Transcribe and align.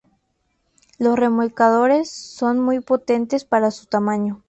Los 0.97 1.15
remolcadores 1.15 2.09
son 2.09 2.59
muy 2.59 2.79
potentes 2.79 3.45
para 3.45 3.69
su 3.69 3.85
tamaño. 3.85 4.39